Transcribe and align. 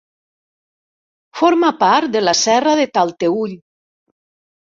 Forma 1.41 1.69
part 1.83 2.15
de 2.15 2.23
la 2.23 2.35
Serra 2.39 2.75
de 2.81 2.87
Talteüll. 2.97 3.53